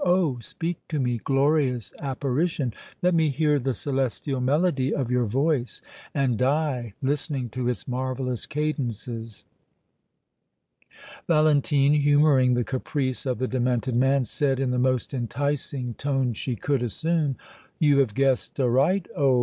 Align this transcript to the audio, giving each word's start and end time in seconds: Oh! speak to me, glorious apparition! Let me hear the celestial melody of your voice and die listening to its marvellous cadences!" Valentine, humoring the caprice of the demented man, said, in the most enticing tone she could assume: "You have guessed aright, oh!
Oh! 0.03 0.39
speak 0.39 0.77
to 0.89 0.99
me, 0.99 1.19
glorious 1.19 1.93
apparition! 1.99 2.73
Let 3.03 3.13
me 3.13 3.29
hear 3.29 3.59
the 3.59 3.75
celestial 3.75 4.41
melody 4.41 4.91
of 4.95 5.11
your 5.11 5.25
voice 5.25 5.79
and 6.11 6.39
die 6.39 6.95
listening 7.03 7.49
to 7.49 7.69
its 7.69 7.87
marvellous 7.87 8.47
cadences!" 8.47 9.45
Valentine, 11.27 11.93
humoring 11.93 12.55
the 12.55 12.63
caprice 12.63 13.27
of 13.27 13.37
the 13.37 13.47
demented 13.47 13.95
man, 13.95 14.23
said, 14.23 14.59
in 14.59 14.71
the 14.71 14.79
most 14.79 15.13
enticing 15.13 15.93
tone 15.93 16.33
she 16.33 16.55
could 16.55 16.81
assume: 16.81 17.37
"You 17.77 17.99
have 17.99 18.15
guessed 18.15 18.59
aright, 18.59 19.07
oh! 19.15 19.39